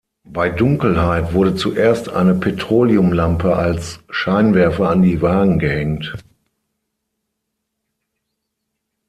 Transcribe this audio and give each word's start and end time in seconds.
Bei 0.25 0.49
Dunkelheit 0.49 1.31
wurde 1.35 1.55
zuerst 1.55 2.09
eine 2.09 2.33
Petroleumlampe 2.33 3.55
als 3.55 3.99
„Scheinwerfer“ 4.09 4.89
an 4.89 5.03
die 5.03 5.21
Wagen 5.21 5.59
gehängt. 5.59 6.15